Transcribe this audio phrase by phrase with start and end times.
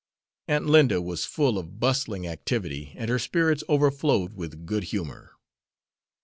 [0.47, 5.33] Aunt Linda was full of bustling activity, and her spirits overflowed with good humor.